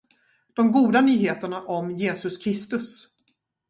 De 0.53 0.71
goda 0.73 1.01
nyheterna 1.01 1.61
om 1.61 1.91
Jesus 1.91 2.37
Kristus 2.37 3.07